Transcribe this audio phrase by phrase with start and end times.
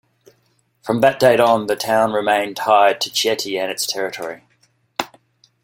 [0.81, 4.41] From that date on, the town remained tied to Chieti and its territory.